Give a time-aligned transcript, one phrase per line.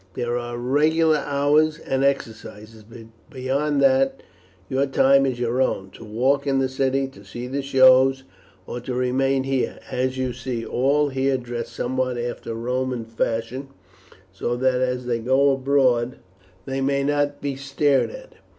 [0.15, 4.23] There are regular hours and exercises; but beyond that
[4.67, 8.23] your time is your own, to walk in the city, to see the shows,
[8.65, 9.77] or to remain here.
[9.91, 13.67] As you see, all here dress somewhat after Roman fashion,
[14.31, 16.15] so that as they go abroad
[16.65, 18.33] they may not be stared at.